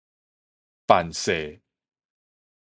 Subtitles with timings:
[0.87, 1.61] 範勢